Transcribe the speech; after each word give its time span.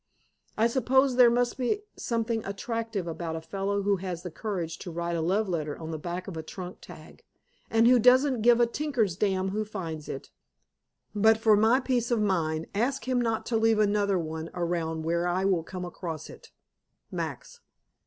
I 0.57 0.65
suppose 0.65 1.15
there 1.15 1.29
must 1.29 1.59
be 1.59 1.83
something 1.95 2.43
attractive 2.43 3.05
about 3.05 3.35
a 3.35 3.39
fellow 3.41 3.83
who 3.83 3.97
has 3.97 4.23
the 4.23 4.31
courage 4.31 4.79
to 4.79 4.89
write 4.89 5.15
a 5.15 5.21
love 5.21 5.47
letter 5.47 5.77
on 5.77 5.91
the 5.91 5.99
back 5.99 6.27
of 6.27 6.35
a 6.35 6.41
trunk 6.41 6.79
tag, 6.81 7.23
and 7.69 7.87
who 7.87 7.99
doesn't 7.99 8.41
give 8.41 8.59
a 8.59 8.65
tinker's 8.65 9.15
damn 9.15 9.49
who 9.49 9.63
finds 9.63 10.09
it. 10.09 10.31
But 11.13 11.37
for 11.37 11.55
my 11.55 11.81
peace 11.81 12.09
of 12.09 12.19
mind, 12.19 12.65
ask 12.73 13.07
him 13.07 13.21
not 13.21 13.45
to 13.45 13.57
leave 13.57 13.77
another 13.77 14.17
one 14.17 14.49
around 14.55 15.03
where 15.03 15.27
I 15.27 15.45
will 15.45 15.61
come 15.61 15.85
across 15.85 16.31
it. 16.31 16.49
Max. 17.11 17.59